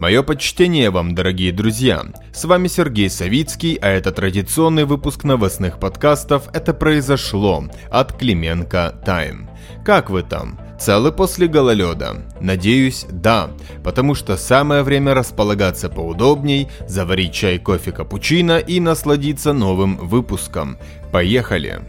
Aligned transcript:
Мое 0.00 0.22
почтение 0.22 0.88
вам, 0.88 1.14
дорогие 1.14 1.52
друзья. 1.52 2.02
С 2.32 2.46
вами 2.46 2.68
Сергей 2.68 3.10
Савицкий, 3.10 3.74
а 3.74 3.88
это 3.88 4.12
традиционный 4.12 4.86
выпуск 4.86 5.24
новостных 5.24 5.78
подкастов 5.78 6.48
«Это 6.54 6.72
произошло» 6.72 7.66
от 7.90 8.14
Клименко 8.14 8.98
Тайм. 9.04 9.50
Как 9.84 10.08
вы 10.08 10.22
там? 10.22 10.58
Целы 10.80 11.12
после 11.12 11.48
гололеда? 11.48 12.26
Надеюсь, 12.40 13.04
да, 13.10 13.50
потому 13.84 14.14
что 14.14 14.38
самое 14.38 14.82
время 14.84 15.12
располагаться 15.12 15.90
поудобней, 15.90 16.68
заварить 16.88 17.34
чай, 17.34 17.58
кофе, 17.58 17.92
капучино 17.92 18.58
и 18.58 18.80
насладиться 18.80 19.52
новым 19.52 19.98
выпуском. 19.98 20.78
Поехали! 21.12 21.82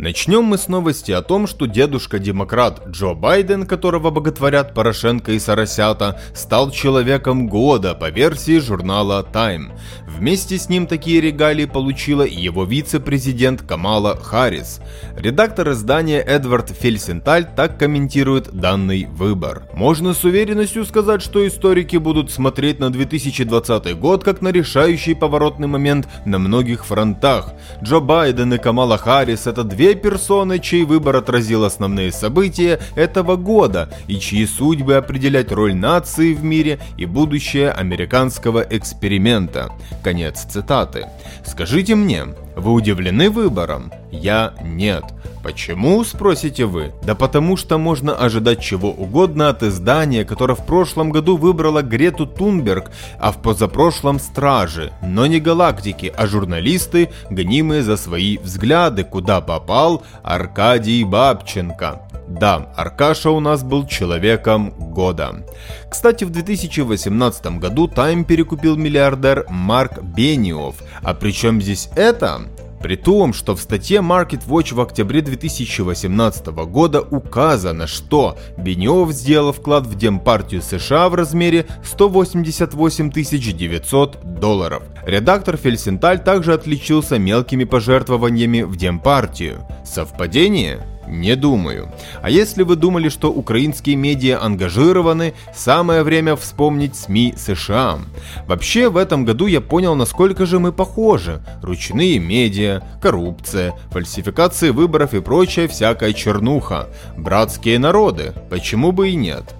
Начнем 0.00 0.44
мы 0.44 0.58
с 0.58 0.68
новости 0.68 1.10
о 1.10 1.22
том, 1.22 1.48
что 1.48 1.66
дедушка-демократ 1.66 2.86
Джо 2.86 3.14
Байден, 3.14 3.66
которого 3.66 4.10
боготворят 4.10 4.72
Порошенко 4.72 5.32
и 5.32 5.40
Соросята, 5.40 6.20
стал 6.34 6.70
человеком 6.70 7.48
года 7.48 7.96
по 7.96 8.08
версии 8.08 8.60
журнала 8.60 9.26
Time. 9.32 9.76
Вместе 10.06 10.56
с 10.56 10.68
ним 10.68 10.86
такие 10.86 11.20
регалии 11.20 11.64
получила 11.64 12.22
и 12.22 12.36
его 12.36 12.62
вице-президент 12.62 13.62
Камала 13.62 14.16
Харрис. 14.16 14.80
Редактор 15.16 15.72
издания 15.72 16.20
Эдвард 16.20 16.70
Фельсенталь 16.70 17.48
так 17.56 17.76
комментирует 17.76 18.52
данный 18.52 19.06
выбор. 19.06 19.64
Можно 19.74 20.14
с 20.14 20.22
уверенностью 20.22 20.84
сказать, 20.84 21.22
что 21.22 21.44
историки 21.44 21.96
будут 21.96 22.30
смотреть 22.30 22.78
на 22.78 22.90
2020 22.90 23.98
год 23.98 24.22
как 24.22 24.42
на 24.42 24.52
решающий 24.52 25.14
поворотный 25.14 25.66
момент 25.66 26.08
на 26.24 26.38
многих 26.38 26.86
фронтах. 26.86 27.52
Джо 27.82 27.98
Байден 27.98 28.54
и 28.54 28.58
Камала 28.58 28.96
Харрис– 28.96 29.46
это 29.48 29.64
две 29.64 29.87
две 29.88 29.94
персоны, 29.94 30.58
чей 30.58 30.84
выбор 30.84 31.16
отразил 31.16 31.64
основные 31.64 32.12
события 32.12 32.78
этого 32.94 33.36
года 33.36 33.88
и 34.06 34.18
чьи 34.18 34.44
судьбы 34.44 34.96
определять 34.96 35.50
роль 35.50 35.74
нации 35.74 36.34
в 36.34 36.44
мире 36.44 36.78
и 36.98 37.06
будущее 37.06 37.70
американского 37.70 38.66
эксперимента. 38.68 39.72
Конец 40.04 40.44
цитаты. 40.44 41.06
Скажите 41.46 41.94
мне, 41.94 42.26
вы 42.58 42.72
удивлены 42.72 43.30
выбором? 43.30 43.92
Я 44.10 44.54
нет. 44.62 45.04
Почему, 45.42 46.02
спросите 46.04 46.66
вы? 46.66 46.92
Да 47.02 47.14
потому 47.14 47.56
что 47.56 47.78
можно 47.78 48.14
ожидать 48.14 48.60
чего 48.60 48.90
угодно 48.90 49.48
от 49.48 49.62
издания, 49.62 50.24
которое 50.24 50.54
в 50.54 50.66
прошлом 50.66 51.10
году 51.10 51.36
выбрало 51.36 51.82
Грету 51.82 52.26
Тунберг, 52.26 52.90
а 53.18 53.32
в 53.32 53.40
позапрошлом 53.40 54.18
Стражи, 54.18 54.92
но 55.02 55.26
не 55.26 55.40
галактики, 55.40 56.12
а 56.14 56.26
журналисты, 56.26 57.10
гонимые 57.30 57.82
за 57.82 57.96
свои 57.96 58.38
взгляды, 58.38 59.04
куда 59.04 59.40
попал 59.40 60.02
Аркадий 60.22 61.04
Бабченко. 61.04 62.07
Да, 62.28 62.68
Аркаша 62.76 63.30
у 63.30 63.40
нас 63.40 63.62
был 63.62 63.86
человеком 63.86 64.70
года. 64.70 65.46
Кстати, 65.90 66.24
в 66.24 66.30
2018 66.30 67.58
году 67.58 67.88
Time 67.88 68.24
перекупил 68.24 68.76
миллиардер 68.76 69.46
Марк 69.48 70.02
Бениов. 70.02 70.76
А 71.02 71.14
при 71.14 71.32
чем 71.32 71.60
здесь 71.62 71.88
это? 71.96 72.42
При 72.80 72.96
том, 72.96 73.32
что 73.32 73.56
в 73.56 73.60
статье 73.60 73.98
Market 74.00 74.46
Watch 74.46 74.74
в 74.74 74.80
октябре 74.80 75.20
2018 75.20 76.46
года 76.46 77.00
указано, 77.00 77.86
что 77.86 78.38
Бенев 78.56 79.10
сделал 79.10 79.52
вклад 79.52 79.86
в 79.86 79.96
Демпартию 79.96 80.62
США 80.62 81.08
в 81.08 81.14
размере 81.14 81.66
188 81.82 83.10
900 83.10 84.18
долларов. 84.38 84.82
Редактор 85.04 85.56
Фельсенталь 85.56 86.22
также 86.22 86.52
отличился 86.52 87.18
мелкими 87.18 87.64
пожертвованиями 87.64 88.62
в 88.62 88.76
Демпартию. 88.76 89.66
Совпадение? 89.84 90.97
Не 91.10 91.36
думаю. 91.36 91.90
А 92.22 92.28
если 92.28 92.62
вы 92.62 92.76
думали, 92.76 93.08
что 93.08 93.32
украинские 93.32 93.96
медиа 93.96 94.42
ангажированы, 94.42 95.34
самое 95.54 96.02
время 96.02 96.36
вспомнить 96.36 96.96
СМИ 96.96 97.34
США. 97.36 97.98
Вообще, 98.46 98.90
в 98.90 98.96
этом 98.96 99.24
году 99.24 99.46
я 99.46 99.60
понял, 99.60 99.94
насколько 99.94 100.44
же 100.44 100.58
мы 100.58 100.70
похожи. 100.70 101.42
Ручные 101.62 102.18
медиа, 102.18 102.82
коррупция, 103.00 103.74
фальсификации 103.90 104.70
выборов 104.70 105.14
и 105.14 105.20
прочая 105.20 105.66
всякая 105.66 106.12
чернуха. 106.12 106.88
Братские 107.16 107.78
народы, 107.78 108.34
почему 108.50 108.92
бы 108.92 109.08
и 109.08 109.14
нет? 109.14 109.57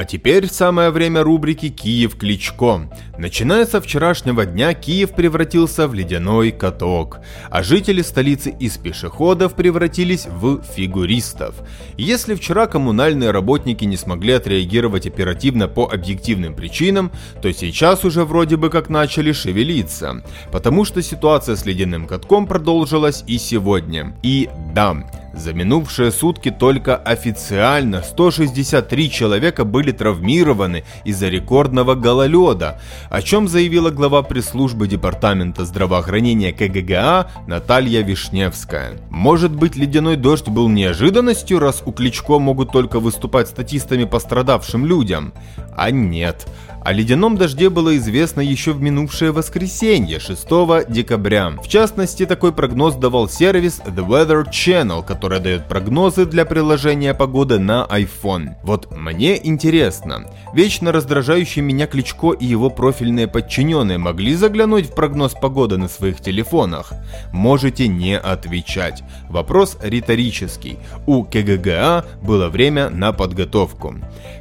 А 0.00 0.06
теперь 0.06 0.48
самое 0.48 0.88
время 0.88 1.22
рубрики 1.22 1.68
«Киев 1.68 2.16
Кличко». 2.16 2.90
Начиная 3.18 3.66
со 3.66 3.82
вчерашнего 3.82 4.46
дня 4.46 4.72
Киев 4.72 5.10
превратился 5.10 5.86
в 5.86 5.92
ледяной 5.92 6.52
каток, 6.52 7.20
а 7.50 7.62
жители 7.62 8.00
столицы 8.00 8.48
из 8.48 8.78
пешеходов 8.78 9.54
превратились 9.54 10.24
в 10.24 10.62
фигуристов. 10.62 11.56
Если 11.98 12.34
вчера 12.34 12.66
коммунальные 12.66 13.30
работники 13.30 13.84
не 13.84 13.98
смогли 13.98 14.32
отреагировать 14.32 15.06
оперативно 15.06 15.68
по 15.68 15.84
объективным 15.84 16.54
причинам, 16.54 17.12
то 17.42 17.52
сейчас 17.52 18.02
уже 18.02 18.24
вроде 18.24 18.56
бы 18.56 18.70
как 18.70 18.88
начали 18.88 19.32
шевелиться, 19.32 20.24
потому 20.50 20.86
что 20.86 21.02
ситуация 21.02 21.56
с 21.56 21.66
ледяным 21.66 22.06
катком 22.06 22.46
продолжилась 22.46 23.22
и 23.26 23.36
сегодня. 23.36 24.16
И 24.22 24.48
да, 24.74 25.04
за 25.32 25.52
минувшие 25.52 26.10
сутки 26.10 26.50
только 26.50 26.96
официально 26.96 28.02
163 28.02 29.10
человека 29.10 29.64
были 29.64 29.92
травмированы 29.92 30.84
из-за 31.04 31.28
рекордного 31.28 31.94
гололеда, 31.94 32.80
о 33.10 33.22
чем 33.22 33.48
заявила 33.48 33.90
глава 33.90 34.22
пресс-службы 34.22 34.88
Департамента 34.88 35.64
здравоохранения 35.64 36.52
КГГА 36.52 37.30
Наталья 37.46 38.02
Вишневская. 38.02 38.98
Может 39.08 39.54
быть 39.54 39.76
ледяной 39.76 40.16
дождь 40.16 40.48
был 40.48 40.68
неожиданностью, 40.68 41.58
раз 41.58 41.82
у 41.84 41.92
Кличко 41.92 42.38
могут 42.38 42.72
только 42.72 42.98
выступать 42.98 43.48
статистами 43.48 44.04
пострадавшим 44.04 44.84
людям? 44.84 45.32
А 45.76 45.90
нет. 45.90 46.46
О 46.82 46.92
ледяном 46.92 47.36
дожде 47.36 47.68
было 47.68 47.94
известно 47.98 48.40
еще 48.40 48.72
в 48.72 48.80
минувшее 48.80 49.32
воскресенье, 49.32 50.18
6 50.18 50.46
декабря. 50.88 51.50
В 51.62 51.68
частности, 51.68 52.24
такой 52.24 52.52
прогноз 52.52 52.94
давал 52.94 53.28
сервис 53.28 53.82
The 53.84 54.06
Weather 54.06 54.46
Channel, 54.50 55.04
который 55.04 55.40
дает 55.40 55.68
прогнозы 55.68 56.24
для 56.24 56.46
приложения 56.46 57.12
погоды 57.12 57.58
на 57.58 57.86
iPhone. 57.90 58.54
Вот 58.62 58.90
мне 58.96 59.38
интересно, 59.46 60.30
вечно 60.54 60.90
раздражающий 60.90 61.60
меня 61.60 61.86
Кличко 61.86 62.32
и 62.32 62.46
его 62.46 62.70
профильные 62.70 63.28
подчиненные 63.28 63.98
могли 63.98 64.34
заглянуть 64.34 64.86
в 64.86 64.94
прогноз 64.94 65.34
погоды 65.34 65.76
на 65.76 65.88
своих 65.88 66.22
телефонах? 66.22 66.94
Можете 67.30 67.88
не 67.88 68.18
отвечать. 68.18 69.02
Вопрос 69.28 69.76
риторический. 69.82 70.78
У 71.06 71.24
КГГА 71.24 72.06
было 72.22 72.48
время 72.48 72.88
на 72.88 73.12
подготовку. 73.12 73.96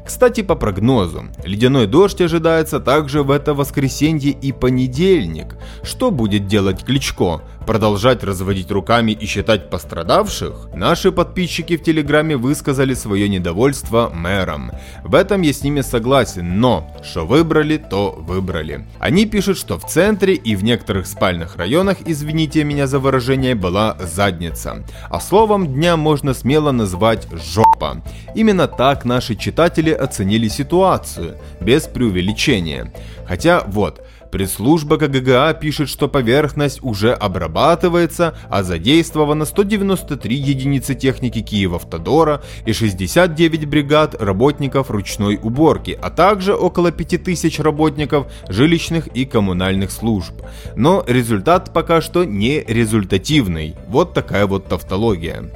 Кстати, 0.06 0.42
по 0.42 0.56
прогнозу, 0.56 1.26
ледяной 1.44 1.86
дождь 1.86 2.22
ожидается 2.30 2.80
также 2.80 3.24
в 3.24 3.32
это 3.32 3.56
воскресенье 3.56 4.32
и 4.32 4.52
понедельник. 4.52 5.56
Что 5.82 6.12
будет 6.12 6.46
делать 6.46 6.86
Кличко? 6.86 7.42
Продолжать 7.70 8.24
разводить 8.24 8.72
руками 8.72 9.12
и 9.12 9.28
считать 9.28 9.70
пострадавших? 9.70 10.70
Наши 10.74 11.12
подписчики 11.12 11.78
в 11.78 11.84
Телеграме 11.84 12.36
высказали 12.36 12.96
свое 12.96 13.30
недовольство 13.30 14.10
мэром. 14.12 14.72
В 15.04 15.14
этом 15.14 15.44
я 15.44 15.54
с 15.54 15.62
ними 15.62 15.82
согласен, 15.82 16.60
но 16.60 16.92
что 17.04 17.28
выбрали, 17.28 17.78
то 17.78 18.16
выбрали. 18.18 18.88
Они 18.98 19.28
пишут, 19.28 19.60
что 19.60 19.78
в 19.78 19.86
центре 19.86 20.34
и 20.34 20.56
в 20.56 20.64
некоторых 20.64 21.06
спальных 21.06 21.58
районах, 21.58 21.98
извините 22.08 22.64
меня 22.64 22.88
за 22.88 22.98
выражение, 22.98 23.54
была 23.54 23.96
задница. 24.00 24.84
А 25.08 25.20
словом 25.20 25.68
дня 25.68 25.96
можно 25.96 26.34
смело 26.34 26.72
назвать 26.72 27.28
жопа. 27.32 28.02
Именно 28.34 28.68
так 28.68 29.06
наши 29.06 29.36
читатели 29.36 29.92
оценили 29.92 30.48
ситуацию, 30.48 31.38
без 31.62 31.84
преувеличения. 31.84 32.92
Хотя 33.28 33.64
вот, 33.68 34.04
Пресс-служба 34.32 34.98
КГГА 34.98 35.54
пишет, 35.54 35.90
что 35.90 36.08
поверхность 36.08 36.84
уже 36.84 37.14
обрабатывается, 37.14 38.38
а 38.50 38.64
задействовано 38.64 39.46
193 39.46 40.36
единицы 40.36 40.94
техники 40.94 41.42
Киева-Автодора 41.42 42.44
и 42.66 42.74
69 42.74 43.66
бригад 43.66 44.22
работников 44.22 44.92
ручной 44.92 45.40
уборки, 45.42 45.98
а 46.00 46.10
также 46.12 46.54
около 46.54 46.92
5000 46.92 47.60
работников 47.60 48.32
жилищных 48.48 49.08
и 49.08 49.26
коммунальных 49.26 49.92
служб. 49.92 50.34
Но 50.76 51.04
результат 51.08 51.74
пока 51.74 52.02
что 52.02 52.24
не 52.24 52.62
результативный. 52.62 53.76
Вот 53.88 54.14
такая 54.14 54.46
вот 54.46 54.68
тавтология. 54.68 55.50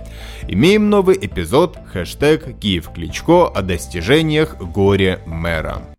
Имеем 0.48 0.90
новый 0.90 1.18
эпизод, 1.22 1.78
хэштег 1.92 2.60
Киев 2.60 2.90
Кличко 2.94 3.48
о 3.48 3.62
достижениях 3.62 4.58
горе 4.58 5.20
мэра. 5.26 5.93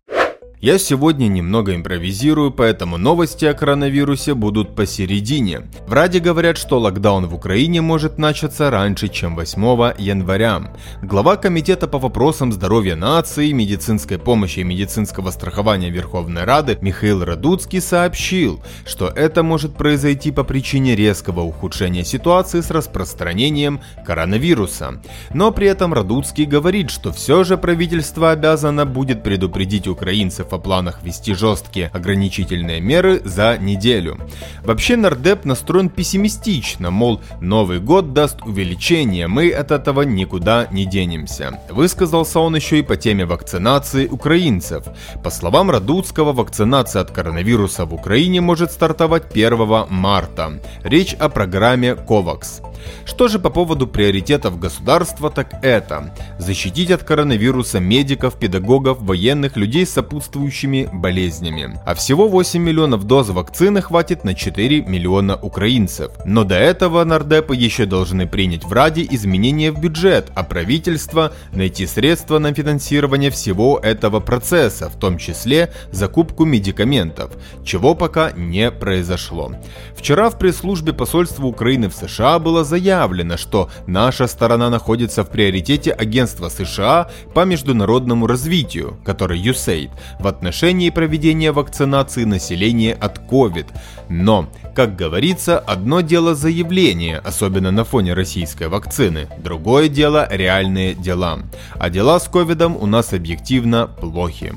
Я 0.65 0.79
сегодня 0.79 1.27
немного 1.27 1.75
импровизирую, 1.75 2.49
поэтому 2.49 2.97
новости 2.97 3.45
о 3.45 3.53
коронавирусе 3.53 4.33
будут 4.33 4.73
посередине. 4.73 5.67
В 5.85 5.93
Раде 5.93 6.19
говорят, 6.19 6.57
что 6.57 6.79
локдаун 6.79 7.27
в 7.27 7.35
Украине 7.35 7.81
может 7.81 8.17
начаться 8.17 8.71
раньше, 8.71 9.07
чем 9.09 9.35
8 9.35 9.93
января. 9.99 10.73
Глава 11.03 11.35
Комитета 11.35 11.87
по 11.87 11.99
вопросам 11.99 12.51
здоровья 12.51 12.95
нации, 12.95 13.51
медицинской 13.51 14.17
помощи 14.17 14.61
и 14.61 14.63
медицинского 14.63 15.29
страхования 15.29 15.91
Верховной 15.91 16.45
Рады 16.45 16.79
Михаил 16.81 17.23
Радуцкий 17.23 17.79
сообщил, 17.79 18.59
что 18.87 19.09
это 19.09 19.43
может 19.43 19.75
произойти 19.75 20.31
по 20.31 20.43
причине 20.43 20.95
резкого 20.95 21.41
ухудшения 21.41 22.03
ситуации 22.03 22.61
с 22.61 22.71
распространением 22.71 23.81
коронавируса. 24.03 24.99
Но 25.31 25.51
при 25.51 25.67
этом 25.67 25.93
Радуцкий 25.93 26.45
говорит, 26.45 26.89
что 26.89 27.13
все 27.13 27.43
же 27.43 27.55
правительство 27.55 28.31
обязано 28.31 28.87
будет 28.87 29.21
предупредить 29.21 29.87
украинцев 29.87 30.54
о 30.55 30.59
планах 30.59 31.03
ввести 31.03 31.33
жесткие 31.33 31.87
ограничительные 31.93 32.81
меры 32.81 33.21
за 33.23 33.57
неделю. 33.57 34.17
Вообще 34.63 34.95
нардеп 34.95 35.45
настроен 35.45 35.89
пессимистично, 35.89 36.91
мол, 36.91 37.21
Новый 37.41 37.79
год 37.79 38.13
даст 38.13 38.41
увеличение, 38.43 39.27
мы 39.27 39.51
от 39.51 39.71
этого 39.71 40.01
никуда 40.01 40.67
не 40.71 40.85
денемся. 40.85 41.59
Высказался 41.69 42.39
он 42.39 42.55
еще 42.55 42.79
и 42.79 42.83
по 42.83 42.95
теме 42.95 43.25
вакцинации 43.25 44.07
украинцев. 44.07 44.85
По 45.23 45.29
словам 45.29 45.69
Радуцкого, 45.69 46.33
вакцинация 46.33 47.01
от 47.01 47.11
коронавируса 47.11 47.85
в 47.85 47.93
Украине 47.93 48.41
может 48.41 48.71
стартовать 48.71 49.31
1 49.31 49.85
марта. 49.89 50.59
Речь 50.83 51.13
о 51.13 51.29
программе 51.29 51.91
COVAX. 51.91 52.74
Что 53.05 53.27
же 53.27 53.39
по 53.39 53.49
поводу 53.49 53.87
приоритетов 53.87 54.59
государства, 54.59 55.29
так 55.29 55.63
это 55.63 56.13
защитить 56.39 56.91
от 56.91 57.03
коронавируса 57.03 57.79
медиков, 57.79 58.37
педагогов, 58.39 59.01
военных, 59.01 59.57
людей 59.57 59.85
с 59.85 59.93
сопутствующими 59.93 60.89
болезнями. 60.91 61.79
А 61.85 61.95
всего 61.95 62.27
8 62.27 62.61
миллионов 62.61 63.03
доз 63.05 63.29
вакцины 63.29 63.81
хватит 63.81 64.23
на 64.23 64.33
4 64.33 64.81
миллиона 64.81 65.35
украинцев. 65.35 66.11
Но 66.25 66.43
до 66.43 66.55
этого 66.55 67.03
нардепы 67.03 67.55
еще 67.55 67.85
должны 67.85 68.27
принять 68.27 68.63
в 68.63 68.73
Раде 68.73 69.07
изменения 69.09 69.71
в 69.71 69.79
бюджет, 69.79 70.31
а 70.35 70.43
правительство 70.43 71.31
найти 71.53 71.85
средства 71.87 72.39
на 72.39 72.53
финансирование 72.53 73.31
всего 73.31 73.79
этого 73.81 74.19
процесса, 74.19 74.89
в 74.89 74.97
том 74.99 75.17
числе 75.17 75.71
закупку 75.91 76.45
медикаментов, 76.45 77.31
чего 77.63 77.95
пока 77.95 78.31
не 78.31 78.71
произошло. 78.71 79.53
Вчера 79.95 80.29
в 80.29 80.37
пресс-службе 80.37 80.93
посольства 80.93 81.45
Украины 81.45 81.89
в 81.89 81.95
США 81.95 82.39
было 82.39 82.63
заявлено, 82.63 82.74
заявлено, 82.75 83.37
что 83.37 83.69
наша 83.87 84.27
сторона 84.27 84.69
находится 84.69 85.23
в 85.23 85.29
приоритете 85.29 85.91
агентства 85.91 86.49
США 86.49 87.09
по 87.33 87.45
международному 87.45 88.27
развитию, 88.27 88.97
который 89.05 89.41
USAID, 89.41 89.91
в 90.19 90.27
отношении 90.27 90.89
проведения 90.89 91.53
вакцинации 91.53 92.25
населения 92.25 92.93
от 92.93 93.19
COVID. 93.31 93.67
Но, 94.09 94.49
как 94.75 94.97
говорится, 94.97 95.57
одно 95.57 96.01
дело 96.01 96.35
заявление, 96.35 97.19
особенно 97.19 97.71
на 97.71 97.85
фоне 97.85 98.13
российской 98.13 98.67
вакцины, 98.67 99.29
другое 99.37 99.87
дело 99.87 100.27
реальные 100.29 100.95
дела. 100.95 101.39
А 101.79 101.89
дела 101.89 102.19
с 102.19 102.27
ковидом 102.27 102.75
у 102.75 102.85
нас 102.87 103.13
объективно 103.13 103.87
плохи. 103.87 104.53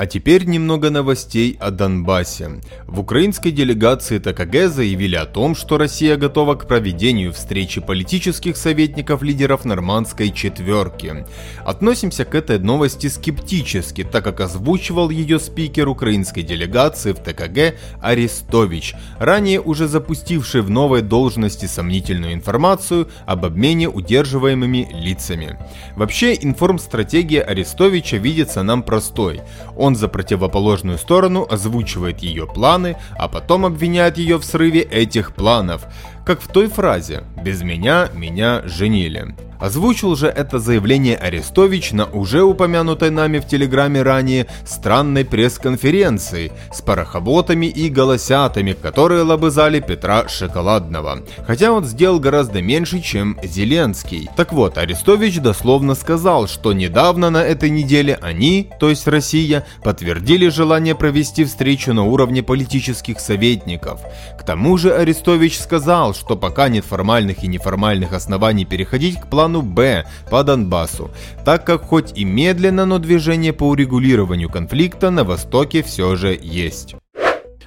А 0.00 0.06
теперь 0.06 0.46
немного 0.46 0.88
новостей 0.88 1.58
о 1.60 1.70
Донбассе. 1.70 2.62
В 2.86 3.00
украинской 3.00 3.50
делегации 3.50 4.18
ТКГ 4.18 4.70
заявили 4.70 5.14
о 5.14 5.26
том, 5.26 5.54
что 5.54 5.76
Россия 5.76 6.16
готова 6.16 6.54
к 6.54 6.66
проведению 6.66 7.34
встречи 7.34 7.82
политических 7.82 8.56
советников 8.56 9.20
лидеров 9.20 9.66
нормандской 9.66 10.30
четверки. 10.30 11.26
Относимся 11.66 12.24
к 12.24 12.34
этой 12.34 12.58
новости 12.58 13.08
скептически, 13.08 14.02
так 14.02 14.24
как 14.24 14.40
озвучивал 14.40 15.10
ее 15.10 15.38
спикер 15.38 15.86
украинской 15.86 16.40
делегации 16.40 17.12
в 17.12 17.18
ТКГ 17.18 17.74
Арестович, 18.00 18.94
ранее 19.18 19.60
уже 19.60 19.86
запустивший 19.86 20.62
в 20.62 20.70
новой 20.70 21.02
должности 21.02 21.66
сомнительную 21.66 22.32
информацию 22.32 23.10
об 23.26 23.44
обмене 23.44 23.90
удерживаемыми 23.90 24.88
лицами. 24.94 25.58
Вообще, 25.94 26.38
информстратегия 26.40 27.42
Арестовича 27.42 28.16
видится 28.16 28.62
нам 28.62 28.82
простой. 28.82 29.42
Он 29.76 29.89
он 29.90 29.96
за 29.96 30.06
противоположную 30.06 30.98
сторону 30.98 31.44
озвучивает 31.50 32.20
ее 32.20 32.46
планы, 32.46 32.96
а 33.18 33.26
потом 33.26 33.66
обвиняет 33.66 34.18
ее 34.18 34.36
в 34.36 34.44
срыве 34.44 34.82
этих 34.82 35.34
планов, 35.34 35.84
как 36.24 36.40
в 36.40 36.46
той 36.46 36.68
фразе 36.68 37.24
«без 37.42 37.62
меня 37.62 38.08
меня 38.14 38.62
женили». 38.66 39.34
Озвучил 39.60 40.16
же 40.16 40.26
это 40.26 40.58
заявление 40.58 41.16
Арестович 41.16 41.92
на 41.92 42.06
уже 42.06 42.42
упомянутой 42.42 43.10
нами 43.10 43.40
в 43.40 43.46
Телеграме 43.46 44.02
ранее 44.02 44.46
странной 44.64 45.26
пресс-конференции 45.26 46.50
с 46.72 46.80
парохоботами 46.80 47.66
и 47.66 47.90
голосятами, 47.90 48.72
которые 48.72 49.22
лобызали 49.22 49.80
Петра 49.80 50.26
Шоколадного. 50.28 51.20
Хотя 51.46 51.72
он 51.72 51.84
сделал 51.84 52.18
гораздо 52.20 52.62
меньше, 52.62 53.00
чем 53.00 53.38
Зеленский. 53.42 54.30
Так 54.34 54.54
вот, 54.54 54.78
Арестович 54.78 55.40
дословно 55.40 55.94
сказал, 55.94 56.48
что 56.48 56.72
недавно 56.72 57.28
на 57.28 57.42
этой 57.42 57.68
неделе 57.68 58.18
они, 58.22 58.70
то 58.80 58.88
есть 58.88 59.06
Россия, 59.06 59.66
подтвердили 59.82 60.48
желание 60.48 60.94
провести 60.94 61.44
встречу 61.44 61.92
на 61.92 62.04
уровне 62.04 62.42
политических 62.42 63.20
советников. 63.20 64.00
К 64.38 64.42
тому 64.42 64.78
же 64.78 64.94
Арестович 64.94 65.58
сказал, 65.58 66.14
что 66.14 66.34
пока 66.34 66.70
нет 66.70 66.86
формальных 66.86 67.44
и 67.44 67.46
неформальных 67.46 68.14
оснований 68.14 68.64
переходить 68.64 69.20
к 69.20 69.26
плану 69.26 69.49
плану 69.50 69.62
Б 69.62 70.04
по 70.30 70.42
Донбассу, 70.44 71.10
так 71.44 71.64
как 71.64 71.82
хоть 71.82 72.16
и 72.16 72.24
медленно, 72.24 72.86
но 72.86 72.98
движение 72.98 73.52
по 73.52 73.68
урегулированию 73.68 74.48
конфликта 74.48 75.10
на 75.10 75.24
Востоке 75.24 75.82
все 75.82 76.16
же 76.16 76.38
есть. 76.40 76.94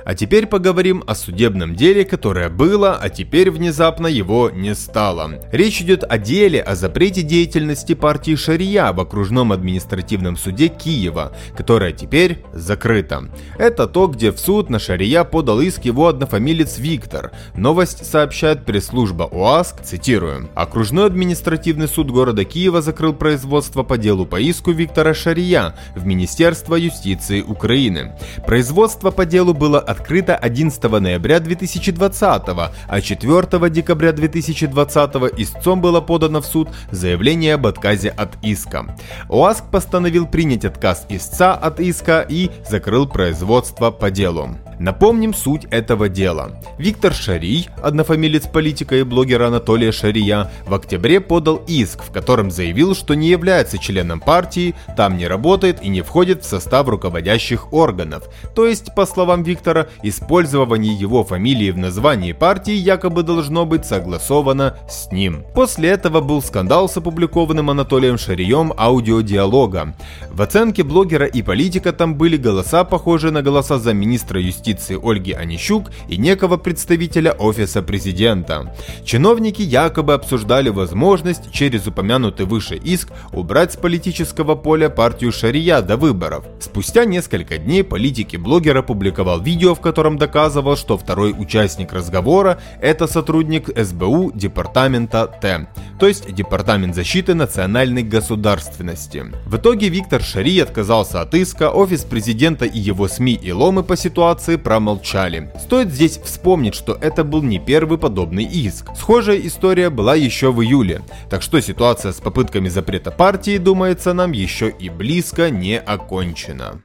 А 0.05 0.15
теперь 0.15 0.47
поговорим 0.47 1.03
о 1.07 1.15
судебном 1.15 1.75
деле, 1.75 2.03
которое 2.03 2.49
было, 2.49 2.95
а 2.95 3.09
теперь 3.09 3.49
внезапно 3.51 4.07
его 4.07 4.49
не 4.49 4.75
стало. 4.75 5.39
Речь 5.51 5.81
идет 5.81 6.03
о 6.03 6.17
деле 6.17 6.61
о 6.61 6.75
запрете 6.75 7.21
деятельности 7.21 7.93
партии 7.93 8.35
Шария 8.35 8.91
в 8.91 8.99
окружном 8.99 9.51
административном 9.51 10.35
суде 10.37 10.67
Киева, 10.67 11.33
которое 11.55 11.93
теперь 11.93 12.43
закрыто. 12.53 13.29
Это 13.57 13.87
то, 13.87 14.07
где 14.07 14.31
в 14.31 14.39
суд 14.39 14.69
на 14.69 14.79
Шария 14.79 15.23
подал 15.23 15.61
иск 15.61 15.85
его 15.85 16.07
однофамилец 16.07 16.77
Виктор. 16.79 17.31
Новость 17.55 18.05
сообщает 18.05 18.65
пресс-служба 18.65 19.29
ОАСК, 19.31 19.83
цитирую. 19.83 20.49
Окружной 20.55 21.05
административный 21.05 21.87
суд 21.87 22.11
города 22.11 22.43
Киева 22.43 22.81
закрыл 22.81 23.13
производство 23.13 23.83
по 23.83 23.97
делу 23.97 24.25
по 24.25 24.39
иску 24.39 24.71
Виктора 24.71 25.13
Шария 25.13 25.75
в 25.95 26.05
Министерство 26.05 26.75
юстиции 26.75 27.41
Украины. 27.41 28.15
Производство 28.45 29.11
по 29.11 29.25
делу 29.25 29.53
было 29.53 29.79
открыта 29.93 30.35
11 30.35 30.83
ноября 30.83 31.39
2020, 31.39 32.43
а 32.87 33.01
4 33.01 33.69
декабря 33.69 34.11
2020 34.11 35.15
истцом 35.37 35.81
было 35.81 36.01
подано 36.01 36.41
в 36.41 36.45
суд 36.45 36.69
заявление 36.91 37.53
об 37.53 37.67
отказе 37.67 38.09
от 38.09 38.31
иска. 38.41 38.95
ОАСК 39.29 39.65
постановил 39.71 40.27
принять 40.27 40.65
отказ 40.65 41.05
истца 41.09 41.53
от 41.53 41.79
иска 41.79 42.25
и 42.27 42.49
закрыл 42.69 43.07
производство 43.07 43.91
по 43.91 44.09
делу. 44.09 44.49
Напомним 44.83 45.33
суть 45.33 45.65
этого 45.71 46.09
дела. 46.09 46.59
Виктор 46.77 47.13
Шарий, 47.13 47.69
однофамилец 47.81 48.47
политика 48.47 48.97
и 48.97 49.03
блогера 49.03 49.47
Анатолия 49.47 49.93
Шария, 49.93 50.51
в 50.67 50.73
октябре 50.73 51.21
подал 51.21 51.61
иск, 51.67 52.03
в 52.03 52.11
котором 52.11 52.51
заявил, 52.51 52.93
что 52.93 53.13
не 53.13 53.29
является 53.29 53.77
членом 53.77 54.19
партии, 54.19 54.75
там 54.97 55.17
не 55.17 55.25
работает 55.25 55.81
и 55.81 55.87
не 55.87 56.01
входит 56.01 56.43
в 56.43 56.49
состав 56.49 56.89
руководящих 56.89 57.71
органов. 57.71 58.25
То 58.55 58.67
есть, 58.67 58.93
по 58.93 59.05
словам 59.05 59.43
Виктора, 59.43 59.87
использование 60.03 60.93
его 60.93 61.23
фамилии 61.23 61.71
в 61.71 61.77
названии 61.77 62.33
партии 62.33 62.73
якобы 62.73 63.23
должно 63.23 63.65
быть 63.65 63.85
согласовано 63.85 64.75
с 64.89 65.09
ним. 65.13 65.45
После 65.55 65.91
этого 65.91 66.19
был 66.19 66.41
скандал 66.41 66.89
с 66.89 66.97
опубликованным 66.97 67.69
Анатолием 67.69 68.17
Шарием 68.17 68.73
аудиодиалога. 68.77 69.95
В 70.29 70.41
оценке 70.41 70.83
блогера 70.83 71.25
и 71.25 71.41
политика 71.41 71.93
там 71.93 72.15
были 72.15 72.35
голоса, 72.35 72.83
похожие 72.83 73.31
на 73.31 73.41
голоса 73.41 73.79
замминистра 73.79 74.41
юстиции 74.41 74.72
юстиции 74.73 74.99
Ольги 75.01 75.33
Онищук 75.33 75.91
и 76.07 76.17
некого 76.17 76.57
представителя 76.57 77.31
Офиса 77.33 77.81
Президента. 77.81 78.75
Чиновники 79.05 79.61
якобы 79.61 80.13
обсуждали 80.13 80.69
возможность 80.69 81.51
через 81.51 81.87
упомянутый 81.87 82.45
выше 82.45 82.75
иск 82.75 83.09
убрать 83.31 83.73
с 83.73 83.77
политического 83.77 84.55
поля 84.55 84.89
партию 84.89 85.31
Шария 85.31 85.81
до 85.81 85.97
выборов. 85.97 86.45
Спустя 86.59 87.05
несколько 87.05 87.57
дней 87.57 87.83
политик 87.83 88.33
и 88.33 88.37
блогер 88.37 88.77
опубликовал 88.77 89.41
видео, 89.41 89.75
в 89.75 89.81
котором 89.81 90.17
доказывал, 90.17 90.75
что 90.75 90.97
второй 90.97 91.33
участник 91.37 91.93
разговора– 91.93 92.59
это 92.81 93.07
сотрудник 93.07 93.69
СБУ 93.75 94.31
Департамента 94.33 95.27
Т, 95.41 95.67
то 95.99 96.07
есть 96.07 96.33
Департамент 96.33 96.95
защиты 96.95 97.33
национальной 97.33 98.03
государственности. 98.03 99.25
В 99.45 99.57
итоге 99.57 99.89
Виктор 99.89 100.21
Шари 100.21 100.59
отказался 100.59 101.21
от 101.21 101.33
иска, 101.35 101.69
офис 101.69 102.03
президента 102.03 102.65
и 102.65 102.79
его 102.79 103.07
СМИ 103.07 103.33
и 103.33 103.51
ломы 103.51 103.83
по 103.83 103.95
ситуации 103.95 104.52
инстанции 104.53 104.55
промолчали. 104.55 105.51
Стоит 105.59 105.91
здесь 105.91 106.19
вспомнить, 106.23 106.75
что 106.75 106.97
это 107.01 107.23
был 107.23 107.41
не 107.43 107.59
первый 107.59 107.97
подобный 107.97 108.43
иск. 108.43 108.87
Схожая 108.95 109.37
история 109.37 109.89
была 109.89 110.15
еще 110.15 110.51
в 110.51 110.61
июле. 110.61 111.01
Так 111.29 111.41
что 111.41 111.61
ситуация 111.61 112.11
с 112.11 112.21
попытками 112.21 112.69
запрета 112.69 113.11
партии, 113.11 113.57
думается, 113.57 114.13
нам 114.13 114.31
еще 114.31 114.69
и 114.69 114.89
близко 114.89 115.49
не 115.49 115.79
окончена. 115.79 116.81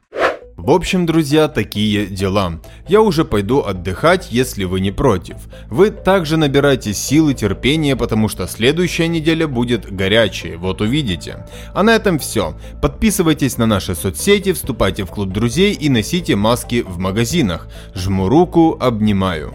В 0.59 0.73
общем, 0.73 1.07
друзья, 1.07 1.47
такие 1.47 2.07
дела. 2.07 2.61
Я 2.89 3.01
уже 3.01 3.25
пойду 3.25 3.61
отдыхать, 3.61 4.33
если 4.33 4.65
вы 4.65 4.81
не 4.81 4.91
против. 4.91 5.37
Вы 5.71 5.91
также 5.91 6.37
набирайте 6.37 6.95
силы, 6.95 7.33
терпения, 7.35 7.95
потому 7.95 8.29
что 8.29 8.49
следующая 8.49 9.07
неделя 9.07 9.47
будет 9.47 9.89
горячей, 9.89 10.57
вот 10.57 10.81
увидите. 10.81 11.47
А 11.75 11.85
на 11.85 11.95
этом 11.95 12.19
все. 12.19 12.59
Подписывайтесь 12.83 13.57
на 13.57 13.67
наши 13.67 13.95
соцсети, 13.95 14.53
вступайте 14.53 15.05
в 15.05 15.11
клуб 15.11 15.29
друзей 15.29 15.75
и 15.75 15.89
носите 15.89 16.35
маски 16.35 16.83
в 16.83 16.99
магазинах. 16.99 17.69
Жму 17.95 18.29
руку, 18.29 18.77
обнимаю. 18.81 19.55